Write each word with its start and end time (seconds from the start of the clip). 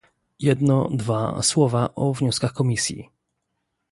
Jedno-dwa 0.39 1.41
słowa 1.41 1.89
o 1.95 2.13
wnioskach 2.13 2.53
Komisji 2.53 3.09